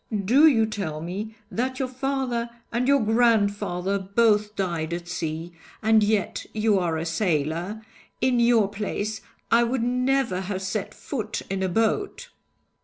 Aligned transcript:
Do 0.25 0.47
you 0.47 0.65
tell 0.65 0.99
me 0.99 1.35
that 1.51 1.77
your 1.77 1.87
father 1.87 2.49
and 2.71 2.87
your 2.87 3.01
grandfather 3.01 3.99
both 3.99 4.55
died 4.55 4.93
at 4.95 5.07
sea, 5.07 5.51
and 5.83 6.01
yet 6.03 6.43
you 6.55 6.79
are 6.79 6.97
a 6.97 7.05
sailor? 7.05 7.85
In 8.19 8.39
your 8.39 8.67
place, 8.67 9.21
I 9.51 9.63
would 9.63 9.83
never 9.83 10.41
have 10.41 10.63
set 10.63 10.95
foot 10.95 11.43
in 11.51 11.61
a 11.61 11.69
boat!' 11.69 12.29